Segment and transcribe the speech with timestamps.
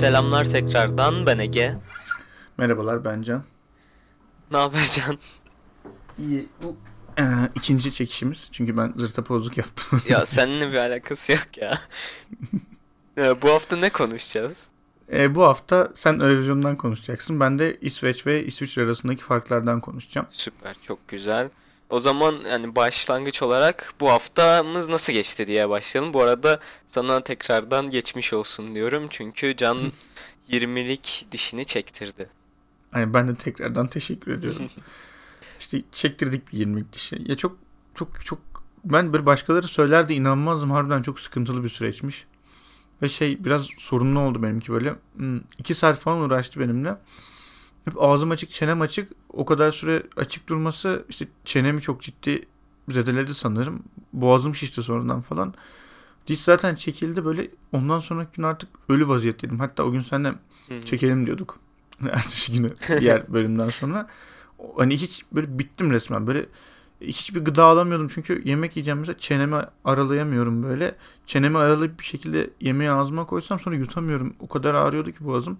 [0.00, 1.74] Selamlar tekrardan ben Ege.
[2.58, 3.44] Merhabalar ben Can.
[4.50, 5.18] Ne haber Can?
[6.18, 6.48] İyi.
[6.62, 6.76] Bu
[7.18, 7.22] ee,
[7.54, 8.48] ikinci çekişimiz.
[8.52, 10.00] Çünkü ben zırtapozluk yaptım.
[10.08, 11.78] ya seninle bir alakası yok ya.
[13.18, 14.68] Ee, bu hafta ne konuşacağız?
[15.12, 17.40] Ee, bu hafta sen Eurovision'dan konuşacaksın.
[17.40, 20.26] Ben de İsveç ve İsviçre arasındaki farklardan konuşacağım.
[20.30, 21.48] Süper, çok güzel.
[21.90, 26.14] O zaman yani başlangıç olarak bu haftamız nasıl geçti diye başlayalım.
[26.14, 29.06] Bu arada sana tekrardan geçmiş olsun diyorum.
[29.10, 29.92] Çünkü Can
[30.50, 32.28] 20'lik dişini çektirdi.
[32.94, 34.66] Yani ben de tekrardan teşekkür ediyorum.
[35.60, 37.22] işte çektirdik bir 20'lik dişi.
[37.26, 37.56] Ya çok
[37.94, 38.38] çok çok
[38.84, 40.70] ben bir başkaları söylerdi inanmazdım.
[40.70, 42.26] Harbiden çok sıkıntılı bir süreçmiş.
[43.02, 44.94] Ve şey biraz sorunlu oldu benimki böyle.
[45.16, 46.96] Hmm, iki saat falan uğraştı benimle.
[47.90, 49.12] Hep ağzım açık, çenem açık.
[49.32, 52.42] O kadar süre açık durması işte çenemi çok ciddi
[52.88, 53.82] zedeledi sanırım.
[54.12, 55.54] Boğazım şişti sonradan falan.
[56.26, 57.48] Diş zaten çekildi böyle.
[57.72, 59.60] Ondan sonraki gün artık ölü vaziyetteydim.
[59.60, 60.32] Hatta o gün seninle
[60.84, 61.58] çekelim diyorduk.
[62.12, 62.70] Ertesi günü
[63.00, 64.06] diğer bölümden sonra.
[64.76, 66.26] Hani hiç böyle bittim resmen.
[66.26, 66.46] Böyle
[67.00, 70.94] hiçbir gıda alamıyordum çünkü yemek yiyeceğim mesela çenemi aralayamıyorum böyle.
[71.26, 74.34] Çenemi aralayıp bir şekilde yemeği ağzıma koysam sonra yutamıyorum.
[74.40, 75.58] O kadar ağrıyordu ki boğazım.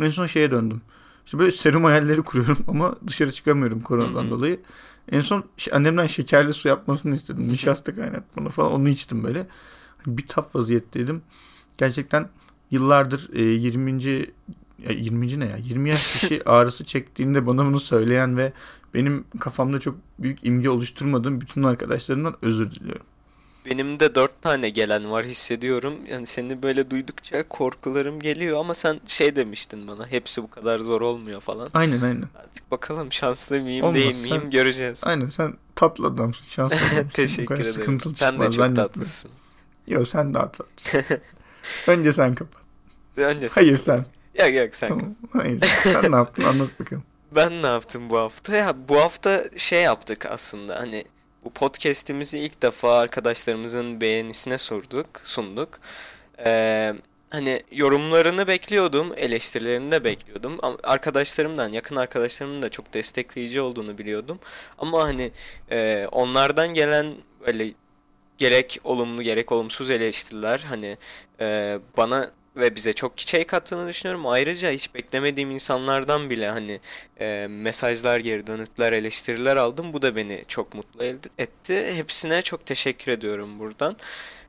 [0.00, 0.82] En son şeye döndüm.
[1.26, 4.60] İşte böyle serum hayalleri kuruyorum ama dışarı çıkamıyorum koronadan dolayı.
[5.12, 7.48] En son annemden şekerli su yapmasını istedim.
[7.48, 9.46] Nişasta kaynatmanı falan onu içtim böyle.
[10.06, 11.22] Bir tap vaziyetteydim.
[11.78, 12.28] Gerçekten
[12.70, 14.02] yıllardır e, 20.
[14.78, 15.40] Ya 20.
[15.40, 15.56] ne ya?
[15.56, 18.52] 20 yaş kişi ağrısı çektiğinde bana bunu söyleyen ve
[18.94, 23.06] benim kafamda çok büyük imge oluşturmadığım bütün arkadaşlarımdan özür diliyorum.
[23.66, 25.94] Benim de dört tane gelen var hissediyorum.
[26.10, 30.06] Yani seni böyle duydukça korkularım geliyor ama sen şey demiştin bana.
[30.06, 31.70] Hepsi bu kadar zor olmuyor falan.
[31.74, 32.28] Aynen aynen.
[32.34, 35.04] Artık bakalım şanslı mıyım Olmaz, değil miyim sen, göreceğiz.
[35.06, 36.46] Aynen sen tatlı adamsın.
[36.46, 37.08] Şanslı adamsın.
[37.08, 38.00] Teşekkür ederim.
[38.14, 39.30] Sen de çok tatlısın.
[39.88, 41.00] Yok sen daha tatlısın.
[41.86, 42.62] Önce sen kapat.
[43.16, 43.84] Önce sen Hayır kapat.
[43.84, 44.46] sen.
[44.46, 44.88] Yok yok sen.
[44.88, 45.14] Tamam.
[45.32, 47.02] Hayır sen ne yaptın anlat bakalım.
[47.34, 48.56] Ben ne yaptım bu hafta?
[48.56, 50.78] Ya bu hafta şey yaptık aslında.
[50.78, 51.04] Hani
[51.46, 55.68] bu podcast'imizi ilk defa arkadaşlarımızın beğenisine sorduk, sunduk.
[56.44, 56.94] Ee,
[57.30, 60.58] hani yorumlarını bekliyordum, eleştirilerini de bekliyordum.
[60.82, 64.38] Arkadaşlarımdan, yakın arkadaşlarımın da çok destekleyici olduğunu biliyordum.
[64.78, 65.32] Ama hani
[65.70, 67.14] e, onlardan gelen
[67.46, 67.72] böyle
[68.38, 70.96] gerek olumlu gerek olumsuz eleştiriler hani
[71.40, 74.26] e, bana ve bize çok şey kattığını düşünüyorum.
[74.26, 76.80] Ayrıca hiç beklemediğim insanlardan bile hani
[77.20, 79.92] e, mesajlar, geri dönütler, eleştiriler aldım.
[79.92, 81.04] Bu da beni çok mutlu
[81.38, 81.92] etti.
[81.94, 83.96] Hepsine çok teşekkür ediyorum buradan.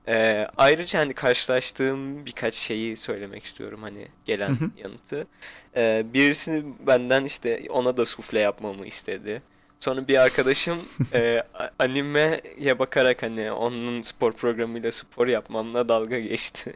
[0.08, 4.70] E, ayrıca hani karşılaştığım birkaç şeyi söylemek istiyorum hani gelen hı hı.
[4.78, 5.28] yanıtı.
[5.76, 9.42] E, birisini benden işte ona da sufle yapmamı istedi.
[9.80, 10.80] Sonra bir arkadaşım
[11.14, 11.44] e,
[11.80, 16.74] animeye bakarak hani onun spor programıyla spor yapmamla dalga geçti.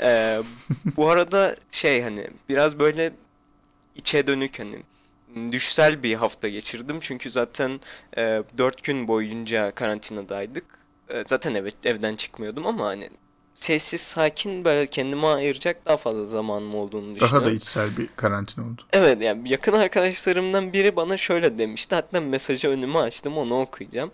[0.00, 0.42] Ee,
[0.96, 3.12] bu arada şey hani biraz böyle
[3.96, 4.82] içe dönük hani
[5.52, 6.98] düşsel bir hafta geçirdim.
[7.00, 7.80] Çünkü zaten
[8.16, 10.64] e, 4 gün boyunca karantinadaydık.
[11.08, 13.10] E, zaten evet evden çıkmıyordum ama hani
[13.54, 17.40] sessiz sakin böyle kendime ayıracak daha fazla zamanım olduğunu düşünüyorum.
[17.40, 18.82] Daha da içsel bir karantina oldu.
[18.92, 21.94] Evet yani yakın arkadaşlarımdan biri bana şöyle demişti.
[21.94, 24.10] Hatta mesajı önüme açtım onu okuyacağım.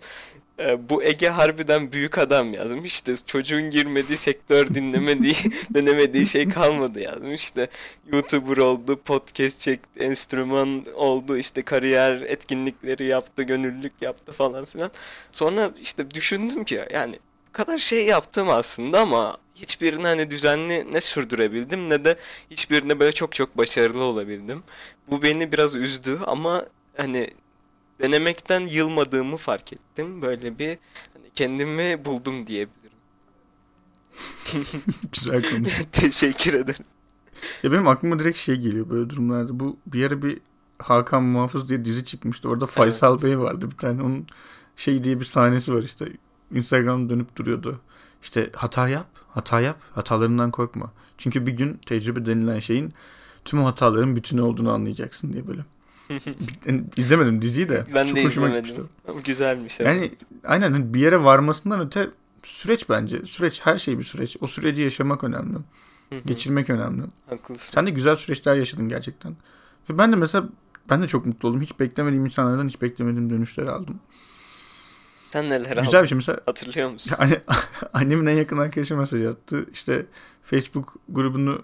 [0.59, 2.93] Ee, bu Ege harbiden büyük adam yazmış.
[2.93, 5.35] İşte çocuğun girmediği sektör dinlemediği,
[5.73, 7.43] denemediği şey kalmadı yazmış.
[7.43, 7.67] İşte
[8.13, 14.91] YouTuber oldu, podcast çekti, enstrüman oldu, işte kariyer etkinlikleri yaptı, gönüllülük yaptı falan filan.
[15.31, 21.01] Sonra işte düşündüm ki yani bu kadar şey yaptım aslında ama hiçbirini hani düzenli ne
[21.01, 22.17] sürdürebildim ne de
[22.51, 24.63] hiçbirine böyle çok çok başarılı olabildim.
[25.07, 26.65] Bu beni biraz üzdü ama
[26.97, 27.29] hani
[28.01, 30.21] denemekten yılmadığımı fark ettim.
[30.21, 30.77] Böyle bir
[31.13, 32.97] hani kendimi buldum diyebilirim.
[35.13, 35.67] Güzel konu.
[35.91, 36.85] Teşekkür ederim.
[37.63, 39.59] Ya benim aklıma direkt şey geliyor böyle durumlarda.
[39.59, 40.39] Bu bir ara bir
[40.79, 42.49] Hakan Muhafız diye dizi çıkmıştı.
[42.49, 43.23] Orada Faysal evet.
[43.23, 44.01] Bey vardı bir tane.
[44.01, 44.27] Onun
[44.75, 46.05] şey diye bir sahnesi var işte.
[46.53, 47.79] Instagram dönüp duruyordu.
[48.23, 50.91] İşte hata yap, hata yap, hatalarından korkma.
[51.17, 52.93] Çünkü bir gün tecrübe denilen şeyin
[53.45, 55.65] tüm hataların bütünü olduğunu anlayacaksın diye böyle.
[56.97, 57.85] İzlemedim diziyi de.
[57.93, 58.89] Ben Çok de izlemedim.
[59.25, 59.81] Güzelmiş.
[59.81, 59.87] Evet.
[59.87, 60.11] Yani
[60.45, 62.09] aynen hani bir yere varmasından öte
[62.43, 63.25] süreç bence.
[63.25, 64.37] Süreç her şey bir süreç.
[64.41, 65.57] O süreci yaşamak önemli.
[66.25, 67.01] Geçirmek önemli.
[67.29, 67.73] Haklısın.
[67.73, 69.35] Sen de güzel süreçler yaşadın gerçekten.
[69.89, 70.49] Ve ben de mesela
[70.89, 71.61] ben de çok mutlu oldum.
[71.61, 73.99] Hiç beklemediğim insanlardan hiç beklemediğim dönüşler aldım.
[75.25, 75.83] Sen neler aldın?
[75.83, 76.39] Güzel bir şey mesela.
[76.45, 77.17] Hatırlıyor musun?
[77.19, 77.41] Yani,
[77.93, 79.65] annemin en yakın arkadaşı mesaj attı.
[79.73, 80.05] İşte
[80.43, 81.61] Facebook grubunu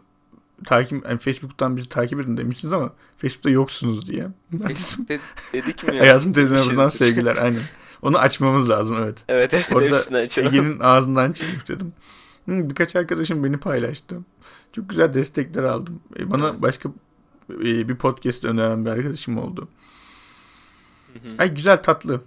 [0.65, 4.27] takip yani Facebook'tan bizi takip edin demişsiniz ama Facebook'ta yoksunuz diye.
[4.67, 5.13] Facebook'ta
[5.53, 5.97] dedik mi?
[5.97, 7.61] Hayatın teyzeme buradan sevgiler aynen.
[8.01, 9.23] Onu açmamız lazım evet.
[9.27, 11.93] Evet evet Orada Ege'nin ağzından çıkmış dedim.
[12.47, 14.19] Birkaç arkadaşım beni paylaştı.
[14.71, 15.99] Çok güzel destekler aldım.
[16.19, 16.61] E, Bana Evet.
[16.61, 16.89] başka
[17.49, 19.67] e, bir podcast öneren bir arkadaşım oldu.
[21.13, 21.33] Hı hı.
[21.37, 22.21] Ay güzel tatlı.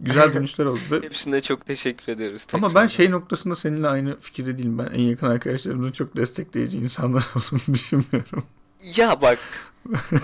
[0.00, 0.80] Güzel dönüşler oldu.
[1.02, 2.46] Hepsine çok teşekkür ediyoruz.
[2.52, 4.78] Ama ben şey noktasında seninle aynı fikirde değilim.
[4.78, 8.44] Ben en yakın arkadaşlarımızın çok destekleyici insanlar olduğunu düşünmüyorum.
[8.96, 9.38] Ya bak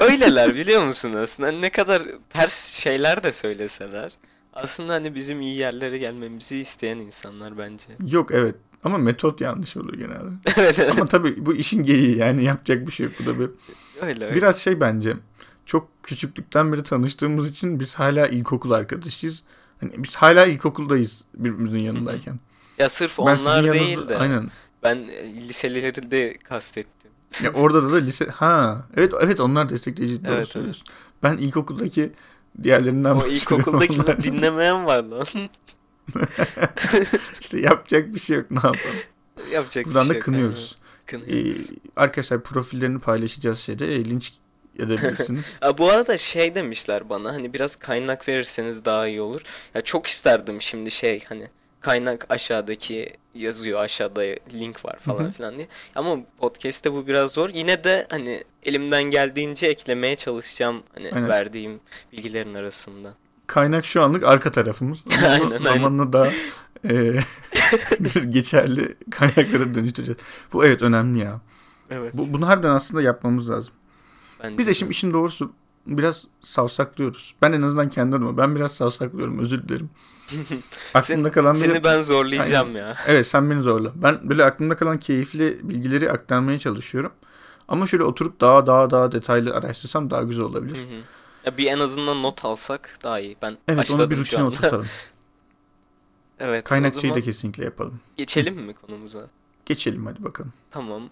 [0.01, 4.13] öyleler biliyor musun aslında ne kadar ters şeyler de söyleseler
[4.53, 7.87] aslında hani bizim iyi yerlere gelmemizi isteyen insanlar bence.
[8.07, 8.55] Yok evet.
[8.85, 10.31] Ama metot yanlış oluyor genelde.
[10.57, 13.15] evet evet Ama tabii bu işin geyiği yani yapacak bir şey yok.
[13.21, 13.51] Bu da bir
[14.03, 14.37] öyle öyle.
[14.37, 15.17] Biraz şey bence
[15.67, 19.43] çok küçüklükten beri tanıştığımız için biz hala ilkokul arkadaşıyız.
[19.81, 22.39] Hani biz hala ilkokuldayız birbirimizin yanındayken.
[22.79, 24.51] Ya sırf Ben onlar yanınızda- değil de Aynen.
[24.83, 27.11] ben e, liseleri de kastettim.
[27.43, 30.87] Ya orada da lise ha evet evet onlar destekleyici doğru Evet, söylüyorsun.
[31.23, 32.13] Ben ilkokuldaki
[32.63, 33.37] diğerlerinden O bahsediyorum.
[33.61, 35.27] ilkokuldakileri Onlar- dinlemeyen var lan.
[37.41, 38.97] İşte yapacak bir şey yok ne yapalım.
[39.53, 40.25] Yapacak Buradan bir da şey yok.
[40.25, 40.77] kınıyoruz.
[41.13, 41.25] aynen.
[41.29, 41.53] Ee,
[41.97, 44.33] arkadaşlar profillerini paylaşacağız şeyde e, linç
[44.78, 45.44] edebilirsiniz.
[45.62, 49.43] Aa, bu arada şey demişler bana hani biraz kaynak verirseniz daha iyi olur.
[49.75, 51.49] Ya çok isterdim şimdi şey hani
[51.81, 54.20] kaynak aşağıdaki yazıyor aşağıda
[54.55, 55.69] link var falan filan diye.
[55.94, 57.49] Ama podcast'te bu biraz zor.
[57.49, 61.29] Yine de hani elimden geldiğince eklemeye çalışacağım hani Aynen.
[61.29, 61.81] verdiğim
[62.12, 63.14] bilgilerin arasında.
[63.46, 65.05] Kaynak şu anlık arka tarafımız.
[65.29, 65.64] Aynen, bunu aynen.
[65.64, 66.31] zamanla daha
[66.90, 67.20] e,
[68.29, 70.20] geçerli kaynaklara dönüştüreceğiz.
[70.52, 71.40] Bu evet önemli ya.
[71.90, 72.14] Evet.
[72.14, 73.75] Bu, bunu harbiden aslında yapmamız lazım.
[74.44, 75.53] Bence Biz de şimdi işin doğrusu
[75.87, 77.35] biraz savsaklıyoruz.
[77.43, 78.37] Ben en azından kendi adıma.
[78.37, 79.91] Ben biraz savsaklıyorum özür dilerim.
[80.94, 81.53] Aklımda kalan.
[81.53, 82.94] Seni ben zorlayacağım ya.
[83.06, 83.93] Evet sen beni zorla.
[83.94, 87.12] Ben böyle aklımda kalan keyifli bilgileri aktarmaya çalışıyorum.
[87.69, 90.77] Ama şöyle oturup daha daha daha detaylı araştırsam daha güzel olabilir.
[90.77, 91.03] hı.
[91.44, 93.37] Ya bir en azından not alsak daha iyi.
[93.43, 94.87] Ben Evet başladım onu bir rutine oturtalım.
[96.41, 96.65] Evet.
[96.67, 98.00] o Kaynakçayı zaman da kesinlikle yapalım.
[98.17, 99.27] geçelim mi konumuza?
[99.67, 100.53] Geçelim hadi bakalım.
[100.71, 101.03] Tamam.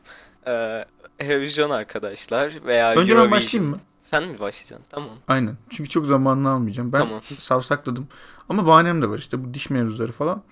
[0.47, 0.85] Ee,
[1.21, 3.31] Eurovision arkadaşlar veya Önce ben Eurovision.
[3.31, 3.81] başlayayım mı?
[4.01, 4.87] Sen mi başlayacaksın?
[4.91, 5.11] Tamam.
[5.29, 5.57] Aynen.
[5.71, 6.93] Çünkü çok zamanını almayacağım.
[6.93, 7.23] Ben Tamam.
[7.23, 8.09] savsakladım.
[8.49, 10.43] Ama bahanem de var işte bu diş mevzuları falan.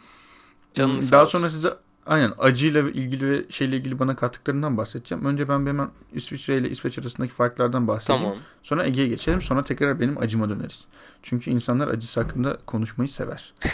[0.75, 1.39] Canın Daha olsun.
[1.39, 1.69] sonra size
[2.07, 5.25] aynen acıyla ilgili ve şeyle ilgili bana kattıklarından bahsedeceğim.
[5.25, 8.23] Önce ben hemen İsviçre ile İsveç arasındaki farklardan bahsedeyim.
[8.23, 8.39] Tamam.
[8.63, 9.43] Sonra Ege'ye geçelim.
[9.43, 10.85] Sonra tekrar benim acıma döneriz.
[11.23, 13.55] Çünkü insanlar acısı hakkında konuşmayı sever.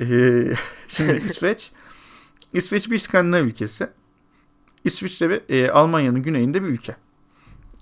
[0.00, 0.52] Ee,
[0.88, 1.72] şimdi İsveç.
[2.52, 3.88] İsveç bir İskandinav ülkesi.
[4.84, 6.96] İsviçre ve e, Almanya'nın güneyinde bir ülke.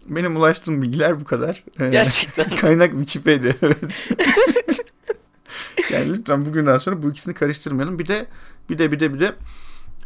[0.08, 1.64] Benim ulaştığım bilgiler bu kadar.
[1.80, 2.56] Ee, Gerçekten.
[2.60, 4.10] Kaynak Wikipedia evet.
[5.92, 7.98] yani lütfen bugünden sonra bu ikisini karıştırmayalım.
[7.98, 8.26] Bir de
[8.70, 9.34] bir de bir de bir de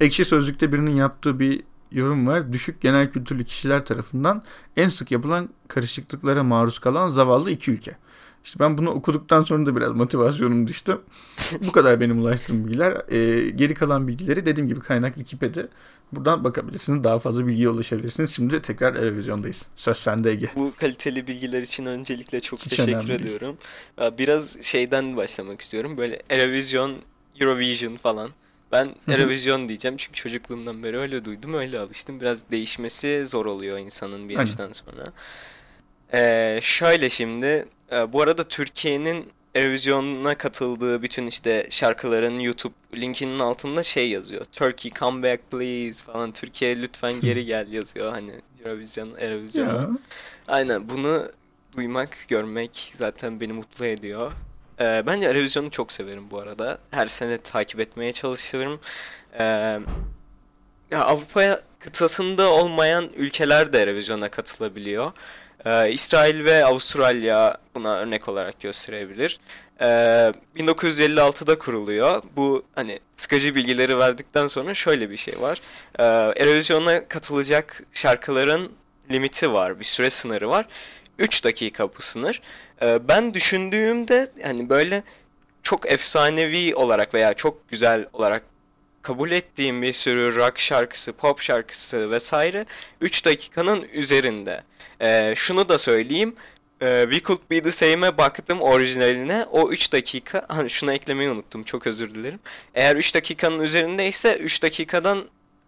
[0.00, 2.52] Ekşi Sözlük'te birinin yaptığı bir yorum var.
[2.52, 4.42] Düşük genel kültürlü kişiler tarafından
[4.76, 7.96] en sık yapılan karışıklıklara maruz kalan zavallı iki ülke.
[8.44, 10.98] İşte ben bunu okuduktan sonra da biraz motivasyonum düştü.
[11.66, 12.92] Bu kadar benim ulaştığım bilgiler.
[13.12, 15.64] Ee, geri kalan bilgileri dediğim gibi kaynak Wikipedia.
[16.12, 17.04] Buradan bakabilirsiniz.
[17.04, 18.30] Daha fazla bilgiye ulaşabilirsiniz.
[18.30, 19.62] Şimdi tekrar televizyondayız.
[19.76, 20.50] Söz sende Ege.
[20.56, 23.20] Bu kaliteli bilgiler için öncelikle çok Hiç teşekkür önemli değil.
[23.20, 23.56] ediyorum.
[24.00, 25.96] Ee, Biraz şeyden başlamak istiyorum.
[25.96, 26.96] Böyle Eurovision,
[27.40, 28.30] Eurovision falan.
[28.72, 28.88] Ben.
[29.08, 32.20] Eurovision diyeceğim çünkü çocukluğumdan beri öyle duydum, öyle alıştım.
[32.20, 34.40] Biraz değişmesi zor oluyor insanın bir Aynen.
[34.46, 35.04] yaştan sonra.
[36.14, 43.82] Ee, şöyle şimdi, e, bu arada Türkiye'nin Eurovision'a katıldığı bütün işte şarkıların YouTube linkinin altında
[43.82, 44.44] şey yazıyor.
[44.44, 46.32] Turkey come back please falan.
[46.32, 48.32] Türkiye lütfen geri gel yazıyor hani
[48.64, 49.72] Eurovision, Eurovision'a.
[49.72, 49.88] Ya.
[50.48, 51.32] Aynen bunu
[51.76, 54.32] duymak, görmek zaten beni mutlu ediyor.
[54.80, 56.78] Ee, ben de Eurovision'u çok severim bu arada.
[56.90, 58.80] Her sene takip etmeye çalışırım.
[59.38, 59.78] Ee,
[60.96, 65.12] Avrupa kıtasında olmayan ülkeler de Eurovision'a katılabiliyor.
[65.64, 69.40] Ee, İsrail ve Avustralya buna örnek olarak gösterebilir.
[69.80, 72.22] Ee, 1956'da kuruluyor.
[72.36, 75.60] Bu hani sıkıcı bilgileri verdikten sonra şöyle bir şey var.
[75.98, 76.04] Ee,
[76.42, 78.72] Eurovision'a katılacak şarkıların
[79.10, 80.66] limiti var, bir süre sınırı var.
[81.18, 82.42] 3 dakika bu sınır.
[82.82, 85.02] Ee, ben düşündüğümde hani böyle
[85.62, 88.42] çok efsanevi olarak veya çok güzel olarak
[89.02, 92.66] kabul ettiğim bir sürü rock şarkısı, pop şarkısı vesaire
[93.00, 94.62] 3 dakikanın üzerinde.
[95.00, 96.34] Ee, şunu da söyleyeyim.
[96.82, 99.44] Ee, We Could Be The Same'e baktım orijinaline.
[99.50, 102.40] O 3 dakika, hani şunu eklemeyi unuttum çok özür dilerim.
[102.74, 105.24] Eğer 3 dakikanın üzerindeyse 3 dakikadan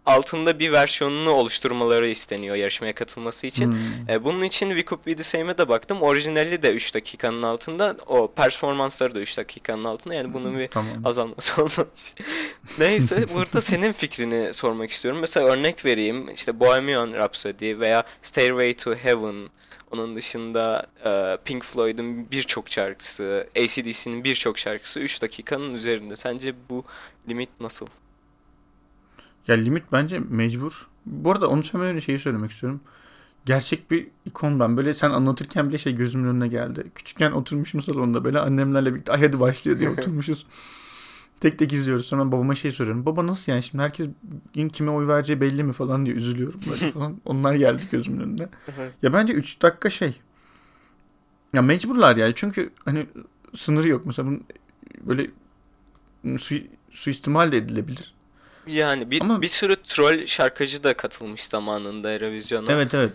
[0.06, 3.73] altında bir versiyonunu oluşturmaları isteniyor yarışmaya katılması için.
[3.73, 3.78] Hmm.
[4.09, 6.02] E, bunun için The Same'e de baktım.
[6.02, 7.97] Orijinali de 3 dakikanın altında.
[8.06, 10.14] O performansları da 3 dakikanın altında.
[10.14, 10.92] Yani bunun bir Tamam.
[11.04, 12.14] azalması olmamış.
[12.78, 15.21] Neyse burada senin fikrini sormak istiyorum.
[15.21, 16.28] Mesela örnek vereyim.
[16.35, 19.49] İşte Bohemian Rhapsody veya Stairway to Heaven.
[19.90, 26.16] Onun dışında e, Pink Floyd'un birçok şarkısı, AC/DC'nin birçok şarkısı 3 dakikanın üzerinde.
[26.16, 26.85] Sence bu
[27.28, 27.87] limit nasıl?
[29.49, 30.87] Ya limit bence mecbur.
[31.06, 32.80] Bu arada onu söylemeden önce şeyi söylemek istiyorum.
[33.44, 34.76] Gerçek bir ikon ben.
[34.76, 36.87] Böyle sen anlatırken bile şey gözümün önüne geldi.
[36.94, 40.46] Küçükken oturmuşum salonda böyle annemlerle birlikte ay hadi başlıyor diye oturmuşuz.
[41.40, 42.06] tek tek izliyoruz.
[42.06, 43.06] Sonra babama şey soruyorum.
[43.06, 44.08] Baba nasıl yani şimdi herkes
[44.72, 47.20] kime oy vereceği belli mi falan diye üzülüyorum böyle falan.
[47.25, 48.49] Onlar geldi gözümün önüne.
[49.02, 50.20] ya bence 3 dakika şey.
[51.52, 52.32] Ya mecburlar yani.
[52.37, 53.06] Çünkü hani
[53.54, 54.06] sınırı yok.
[54.06, 54.44] Mesela bunun
[55.06, 55.30] böyle
[56.38, 56.54] su,
[56.90, 58.14] suistimal de edilebilir.
[58.66, 59.42] Yani bir, Ama...
[59.42, 62.73] bir sürü troll şarkıcı da katılmış zamanında Eurovision'a.
[62.73, 63.12] Evet evet.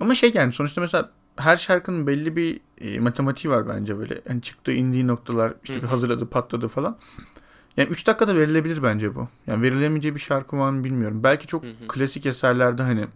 [0.00, 4.20] Ama şey yani sonuçta mesela her şarkının belli bir e, matematiği var bence böyle.
[4.28, 5.86] Yani çıktığı indiği noktalar işte Hı-hı.
[5.86, 6.96] hazırladı patladı falan.
[7.76, 9.28] Yani 3 dakikada verilebilir bence bu.
[9.46, 11.20] Yani verilemeyeceği bir şarkı var mı bilmiyorum.
[11.22, 11.88] Belki çok Hı-hı.
[11.88, 13.06] klasik eserlerde hani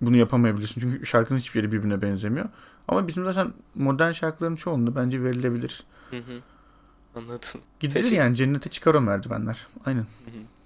[0.00, 0.80] bunu yapamayabilirsin.
[0.80, 2.48] Çünkü şarkının hiçbir yeri birbirine benzemiyor.
[2.88, 5.84] Ama bizim zaten modern şarkıların çoğunda bence verilebilir.
[6.10, 6.40] Hı hı.
[7.18, 7.60] Anladım.
[7.80, 8.16] Gidilir Teşekkür...
[8.16, 9.66] yani cennete çıkar o merdivenler.
[9.84, 10.00] Aynen.
[10.00, 10.58] Hı hı.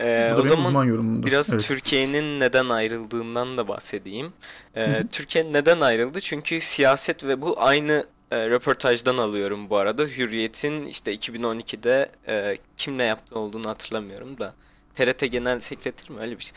[0.00, 1.62] Ee, o zaman biraz evet.
[1.62, 4.32] Türkiye'nin neden ayrıldığından da bahsedeyim.
[4.76, 6.20] Ee, Türkiye neden ayrıldı?
[6.20, 10.02] Çünkü siyaset ve bu aynı e, röportajdan alıyorum bu arada.
[10.02, 14.54] Hürriyet'in işte 2012'de e, kimle yaptığı olduğunu hatırlamıyorum da.
[14.94, 16.52] TRT Genel Sekreteri mi öyle bir şey.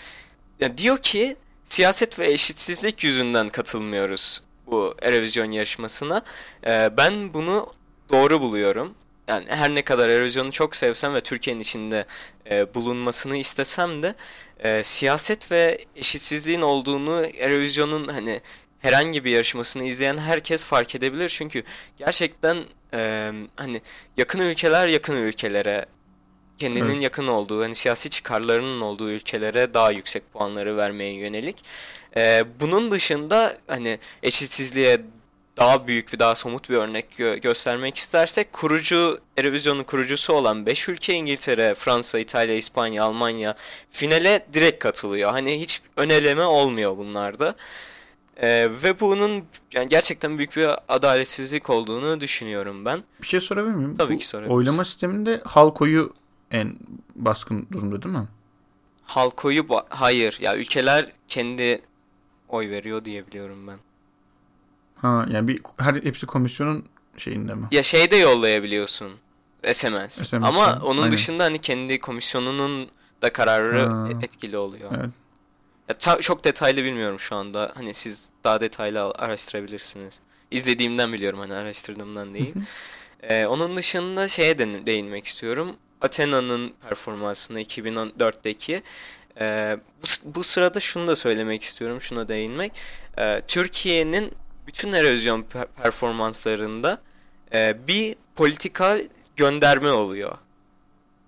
[0.60, 6.22] Yani diyor ki siyaset ve eşitsizlik yüzünden katılmıyoruz bu Eurovision yarışmasına.
[6.68, 7.74] E, ben bunu
[8.12, 8.94] doğru buluyorum
[9.28, 12.06] yani her ne kadar erozyonu çok sevsem ve Türkiye'nin içinde
[12.52, 14.16] e, bulunmasını istesem de
[14.60, 18.42] e, siyaset ve eşitsizliğin olduğunu erozyonun hani
[18.80, 21.30] herhangi bir yarışmasını izleyen herkes fark edebilir.
[21.30, 21.64] Çünkü
[21.98, 22.58] gerçekten
[22.94, 23.82] e, hani
[24.18, 25.86] yakın ülkeler yakın ülkelere
[26.58, 27.04] kendinin evet.
[27.04, 31.64] yakın olduğu hani siyasi çıkarlarının olduğu ülkelere daha yüksek puanları vermeye yönelik.
[32.18, 35.02] E, bunun dışında hani eşitsizliğe
[35.58, 40.90] daha büyük bir daha somut bir örnek gö- göstermek istersek kurucu Eurovision'un kurucusu olan 5
[40.90, 43.56] ülke İngiltere, Fransa, İtalya, İspanya, Almanya
[43.92, 45.32] finale direkt katılıyor.
[45.32, 47.56] Hani hiç öneleme olmuyor bunlarda.
[48.38, 49.44] Ee, ve bunun
[49.74, 53.04] yani gerçekten büyük bir adaletsizlik olduğunu düşünüyorum ben.
[53.22, 53.96] Bir şey sorabilir miyim?
[53.98, 54.58] Tabii Bu ki sorabiliriz.
[54.58, 56.14] Oylama sisteminde halk oyu
[56.52, 56.78] en
[57.16, 58.28] baskın durumda değil mi?
[59.04, 61.82] Halk oyu hayır ya ülkeler kendi
[62.50, 63.78] oy veriyor diye biliyorum ben.
[65.04, 66.86] Ha yani bir her hepsi komisyonun
[67.18, 67.68] şeyinde mi?
[67.72, 69.12] Ya şey de yollayabiliyorsun.
[69.74, 70.10] SMS.
[70.10, 71.12] SMS Ama ha, onun aynen.
[71.12, 72.88] dışında hani kendi komisyonunun
[73.22, 74.08] da kararı ha.
[74.22, 74.92] etkili oluyor.
[74.98, 75.10] Evet.
[75.90, 77.72] Ya ta- çok detaylı bilmiyorum şu anda.
[77.76, 80.20] Hani siz daha detaylı araştırabilirsiniz.
[80.52, 82.54] İzlediğimden biliyorum hani araştırdığımdan değil.
[83.24, 85.76] ee, onun dışında şeye de değinmek istiyorum.
[86.02, 88.84] Athena'nın performansına 2014'teki.
[89.42, 92.02] Ee, bu, bu sırada şunu da söylemek istiyorum.
[92.02, 92.72] Şuna değinmek.
[93.18, 94.32] Ee, Türkiye'nin
[94.68, 95.46] bütün erozyon
[95.84, 97.02] performanslarında
[97.54, 98.98] e, bir politika
[99.36, 100.38] gönderme oluyor.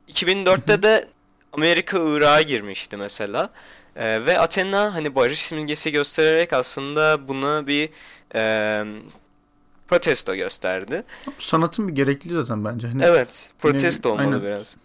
[0.10, 1.08] 2004'te de
[1.54, 3.50] Amerika Irak'a girmişti mesela.
[3.96, 7.90] E, ve Athena hani barış simgesi göstererek aslında buna bir
[8.36, 8.86] e,
[9.88, 11.04] protesto gösterdi.
[11.40, 12.88] Sanatın bir gerekliliği zaten bence.
[12.88, 14.44] Hani evet, protesto ne, olmalı aynen.
[14.44, 14.78] biraz.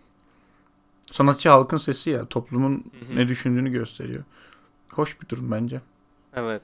[1.13, 3.17] Sanatçı halkın sesi ya, toplumun Hı-hı.
[3.19, 4.25] ne düşündüğünü gösteriyor.
[4.91, 5.81] Hoş bir durum bence.
[6.37, 6.63] Evet.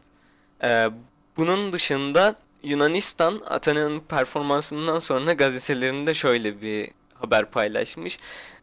[0.62, 0.90] Ee,
[1.36, 8.18] bunun dışında Yunanistan Athena'nın performansından sonra gazetelerinde şöyle bir haber paylaşmış.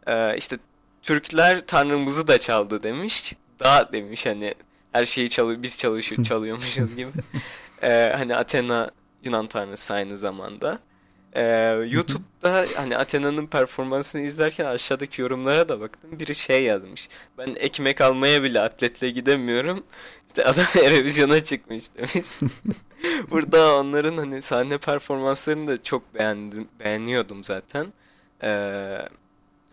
[0.07, 0.57] Ee, işte
[1.01, 3.35] Türkler tanrımızı da çaldı demiş.
[3.59, 4.53] Da demiş hani
[4.91, 7.11] her şeyi çalıyor biz çalışıyor çalıyormuşuz gibi.
[7.83, 8.91] Ee, hani Athena
[9.23, 10.79] Yunan tanrısı aynı zamanda.
[11.35, 11.43] Ee,
[11.89, 16.19] YouTube'da hani Athena'nın performansını izlerken aşağıdaki yorumlara da baktım.
[16.19, 17.09] Biri şey yazmış.
[17.37, 19.83] Ben ekmek almaya bile atletle gidemiyorum.
[20.27, 22.13] İşte adam Eurovision'a çıkmış demiş.
[23.31, 27.93] Burada onların hani sahne performanslarını da çok beğendim, beğeniyordum zaten.
[28.43, 28.97] Ee,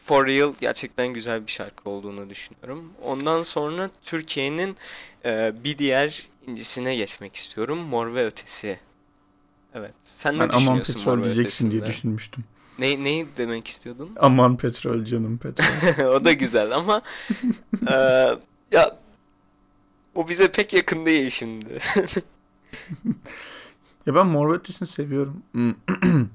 [0.05, 2.93] For Real gerçekten güzel bir şarkı olduğunu düşünüyorum.
[3.03, 4.77] Ondan sonra Türkiye'nin
[5.25, 7.79] e, bir diğer incisine geçmek istiyorum.
[7.79, 8.79] Mor ve Ötesi
[9.75, 9.95] Evet.
[10.01, 12.45] Sen ne ben düşünüyorsun aman petrol diyeceksin diye düşünmüştüm.
[12.79, 14.11] Ne, neyi demek istiyordun?
[14.21, 16.05] Aman petrol canım petrol.
[16.15, 17.03] o da güzel ama
[17.91, 17.95] e,
[18.73, 18.99] ya
[20.15, 21.67] o bize pek yakın değil şimdi.
[24.07, 25.43] ya ben Mor Ötesi'ni seviyorum.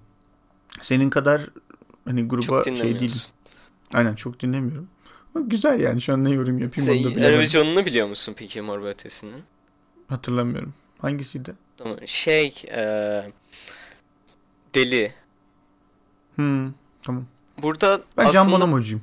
[0.81, 1.49] Senin kadar
[2.05, 3.23] hani gruba şey değil.
[3.93, 4.87] Aynen çok dinlemiyorum.
[5.35, 8.61] Ama güzel yani şu an ne yorum yapayım Sen, onu da Eurovision'unu biliyor musun peki
[8.61, 9.43] Mor Ötesi'nin?
[10.07, 10.73] Hatırlamıyorum.
[10.99, 11.55] Hangisiydi?
[11.77, 11.97] Tamam.
[12.05, 12.81] Şey e,
[14.75, 15.13] deli.
[16.35, 16.71] Hmm,
[17.03, 17.25] tamam.
[17.61, 18.33] Burada ben aslında...
[18.33, 19.01] Can Bonomo'cuyum.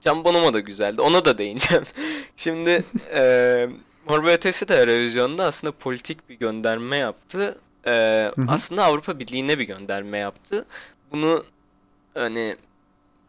[0.00, 1.00] Can Bonomo da güzeldi.
[1.00, 1.84] Ona da değineceğim.
[2.36, 2.84] Şimdi
[3.14, 3.68] e,
[4.08, 7.58] Mor ve Ötesi de Eurovision'da aslında politik bir gönderme yaptı.
[7.86, 7.92] E,
[8.48, 10.64] aslında Avrupa Birliği'ne bir gönderme yaptı.
[11.12, 11.44] Bunu
[12.14, 12.56] hani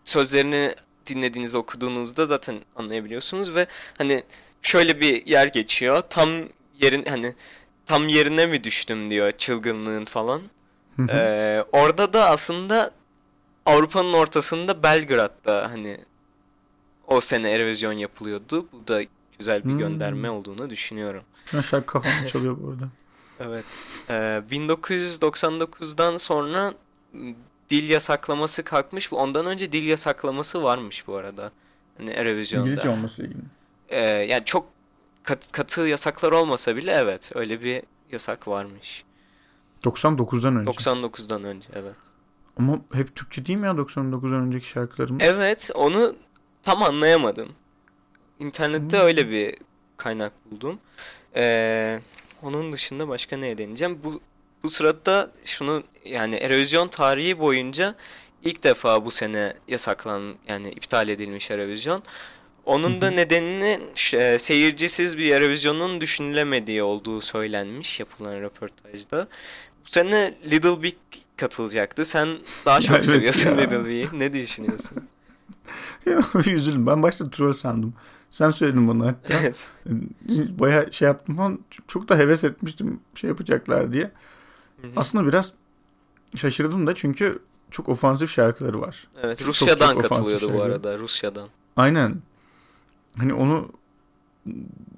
[0.06, 0.76] sözlerini
[1.08, 3.68] dinlediğiniz okuduğunuzda zaten anlayabiliyorsunuz ve
[3.98, 4.24] hani
[4.62, 6.04] şöyle bir yer geçiyor.
[6.10, 6.30] Tam
[6.82, 7.36] yerin hani
[7.90, 10.42] tam yerine mi düştüm diyor çılgınlığın falan.
[11.10, 12.92] Ee, orada da aslında
[13.66, 15.98] Avrupa'nın ortasında Belgrad'da hani
[17.08, 18.66] o sene Eurovision yapılıyordu.
[18.74, 19.02] Bu da
[19.40, 19.78] güzel bir Hmm.
[19.78, 21.24] gönderme olduğunu düşünüyorum.
[21.52, 22.90] Şarkı kafamda çalıyor bu arada.
[23.40, 23.66] Evet.
[24.10, 26.74] Ee, 1999'dan sonra
[27.70, 29.14] dil yasaklaması kalkmış.
[29.14, 31.52] Ondan önce dil yasaklaması varmış bu arada.
[31.98, 32.68] Hani Eurovision'da.
[32.68, 33.42] İngilizce olması ilgili.
[33.90, 34.66] Ee, yani çok
[35.24, 39.04] kat- katı yasaklar olmasa bile evet öyle bir yasak varmış.
[39.84, 40.72] 99'dan önce.
[40.72, 41.96] 99'dan önce evet.
[42.58, 45.22] Ama hep Türkçe değil mi ya 99'dan önceki şarkılarımız?
[45.26, 46.16] Evet onu
[46.64, 47.50] tam anlayamadım.
[48.40, 49.06] İnternette Hmm.
[49.06, 49.56] öyle bir
[49.98, 50.80] kaynak buldum.
[51.36, 52.00] Ee,
[52.42, 54.00] onun dışında başka ne deneyeceğim?
[54.04, 54.22] Bu
[54.64, 57.96] bu sırada şunu yani Eurovision tarihi boyunca
[58.44, 62.04] ilk defa bu sene yasaklan yani iptal edilmiş Eurovision.
[62.70, 69.28] Onun da nedenini ş- seyircisiz bir Eurovision'un düşünülemediği olduğu söylenmiş yapılan röportajda.
[69.86, 70.94] Bu sene Little Big
[71.38, 72.06] katılacaktı.
[72.06, 72.30] Sen
[72.66, 73.58] daha çok Evet seviyorsun ya.
[73.58, 74.20] Little Big'i.
[74.20, 74.98] Ne düşünüyorsun?
[76.46, 76.88] Üzüldüm.
[76.88, 77.94] Ben başta troll sandım.
[78.32, 79.34] Sen söyledin bana hatta.
[79.42, 79.70] Evet.
[80.60, 81.60] Baya şey yaptım falan.
[81.88, 84.12] Çok da heves etmiştim şey yapacaklar diye.
[84.82, 84.92] Hı hı.
[84.96, 85.54] Aslında biraz
[86.36, 87.40] şaşırdım da çünkü
[87.72, 89.08] çok ofansif şarkıları var.
[89.24, 91.48] Evet, çok- Rusya'dan çok ofansif katılıyordu bu arada, Rusya'dan.
[91.78, 92.16] Aynen.
[93.20, 93.72] Hani onu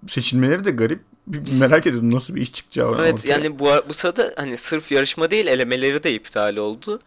[0.07, 1.01] seçilmeleri de garip.
[1.27, 2.95] Bir merak ediyordum nasıl bir iş çıkacağı.
[2.99, 3.27] Evet, ortaya.
[3.27, 6.99] yani bu bu sırada hani sırf yarışma değil, elemeleri de iptal oldu.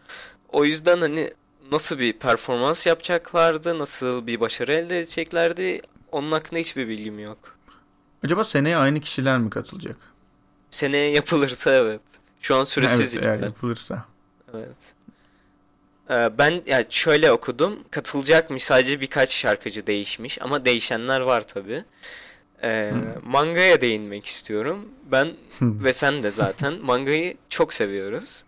[0.49, 1.31] O yüzden hani
[1.71, 5.81] nasıl bir performans yapacaklardı, nasıl bir başarı elde edeceklerdi,
[6.11, 7.57] onun hakkında hiçbir bilgim yok.
[8.23, 9.97] Acaba seneye aynı kişiler mi katılacak?
[10.69, 12.01] Seneye yapılırsa evet.
[12.41, 13.43] Şu an süresiz evet, iptal.
[13.43, 14.05] yapılırsa.
[14.53, 14.93] Evet.
[16.09, 17.79] Ee, ben yani şöyle okudum.
[17.91, 21.83] Katılacakmış sadece birkaç şarkıcı değişmiş ama değişenler var tabii.
[22.63, 23.31] Ee, Hmm.
[23.31, 24.89] mangaya değinmek istiyorum.
[25.11, 28.43] Ben ve sen de zaten mangayı çok seviyoruz.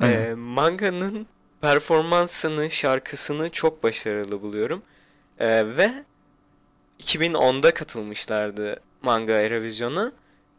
[0.00, 0.22] Aynen.
[0.30, 1.26] Ee, manganın
[1.60, 4.82] performansını, şarkısını çok başarılı buluyorum.
[5.38, 5.90] Ee, ve
[7.00, 10.12] 2010'da katılmışlardı Manga Eurovision'a.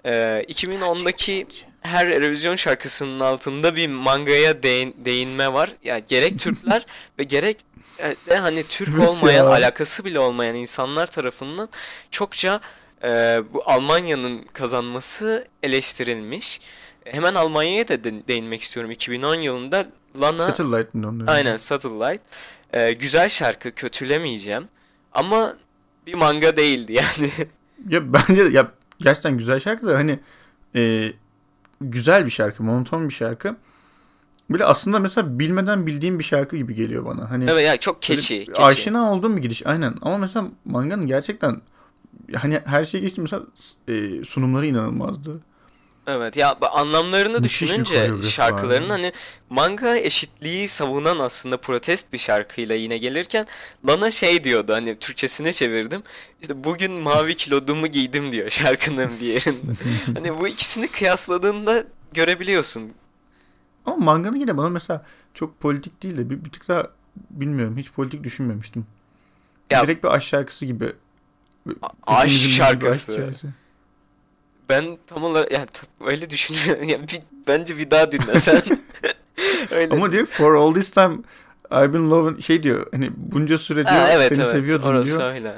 [0.06, 1.48] Ee, 2010'daki
[1.82, 5.70] her Eurovision şarkısının altında bir mangaya değin, değinme var.
[5.84, 6.86] Yani gerek Türkler
[7.20, 7.58] ve gerek
[8.30, 9.50] de hani Türk Evet olmayan, ya.
[9.52, 11.70] alakası bile olmayan insanlar tarafından
[12.12, 12.60] çokça
[13.04, 13.08] e,
[13.54, 16.62] bu Almanya'nın kazanması eleştirilmiş.
[17.06, 18.92] Hemen Almanya'ya da de- değinmek istiyorum.
[18.92, 19.86] 2010 yılında
[20.22, 21.34] Lana Satellite mi onların?
[21.34, 22.24] Aynen Satellite.
[22.74, 24.68] Ee, güzel şarkı kötülemeyeceğim.
[25.14, 25.54] Ama
[26.08, 27.32] bir manga değildi yani.
[27.90, 30.20] Ya bence ya gerçekten güzel şarkı da hani
[30.76, 31.12] e,
[31.82, 33.56] güzel bir şarkı, monoton bir şarkı.
[34.50, 37.30] Böyle aslında mesela bilmeden bildiğim bir şarkı gibi geliyor bana.
[37.30, 38.46] Hani evet yani çok keçi.
[38.46, 38.62] keçi.
[38.62, 39.96] aşina olduğum bir gidiş aynen.
[40.02, 41.62] Ama mesela manganın gerçekten
[42.36, 43.44] hani her şey geçti mesela
[43.88, 45.42] e, sunumları inanılmazdı.
[46.08, 48.90] Evet ya anlamlarını Müthiş düşününce şarkıların var.
[48.90, 49.14] hani
[49.50, 53.48] manga eşitliği savunan aslında protest bir şarkıyla yine gelirken
[53.88, 56.04] Lana şey diyordu hani Türkçesine çevirdim.
[56.42, 59.72] İşte bugün mavi kilodumu giydim diyor şarkının bir yerinde.
[60.14, 61.84] hani bu ikisini kıyasladığında
[62.14, 62.92] görebiliyorsun.
[63.86, 66.88] Ama manganın yine bana mesela çok politik değil de bir, bir tık daha
[67.30, 68.86] bilmiyorum hiç politik düşünmemiştim.
[69.70, 70.94] Ya- Direkt bir aşk şarkısı gibi.
[72.08, 73.54] Aşk Hepimizin bildiği bir şarkısı.
[74.72, 75.68] Ben tam olarak yani
[76.06, 76.84] öyle düşünüyorum.
[76.90, 78.62] Yani bir, bence bir daha dinlesen.
[79.72, 79.94] öyle.
[79.94, 81.18] Ama diyor for all this time
[81.72, 85.18] I've been loving şey diyor hani bunca süre diyor Ha, evet seni evet seviyordum orası
[85.18, 85.34] diyor.
[85.34, 85.54] öyle.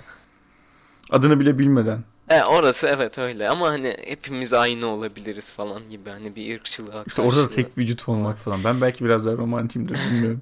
[1.12, 2.04] Adını bile bilmeden.
[2.30, 7.22] E, orası evet öyle ama hani hepimiz aynı olabiliriz falan gibi hani bir ırkçılığa İşte
[7.22, 8.64] orada da tek vücut olmak falan.
[8.64, 10.42] Ben belki biraz daha romantiyimdir bilmiyorum.